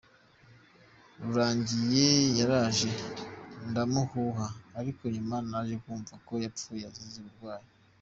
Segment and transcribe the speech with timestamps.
[1.21, 2.07] Rurangiye
[2.39, 2.91] yaraje
[3.69, 4.47] ndamumuha
[4.79, 7.67] ariko nyuma naje kumva ko yapfuye azize uburwayi.